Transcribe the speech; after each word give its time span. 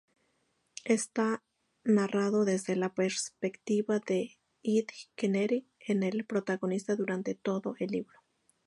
Está 0.85 1.43
narrado 1.83 2.43
desde 2.43 2.75
la 2.75 2.91
perspectiva 2.95 3.99
de 3.99 4.39
Ed 4.63 4.87
Kennedy, 5.15 5.67
el 5.77 6.25
protagonista 6.25 6.95
durante 6.95 7.35
todo 7.35 7.75
el 7.77 7.91
libro. 7.91 8.17